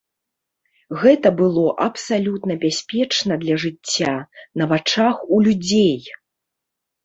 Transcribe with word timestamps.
Гэта 1.03 1.27
было 1.41 1.65
абсалютна 1.87 2.57
бяспечна 2.65 3.39
для 3.45 3.55
жыцця, 3.67 4.17
на 4.63 4.71
вачах 4.75 5.15
у 5.33 5.47
людзей. 5.49 5.99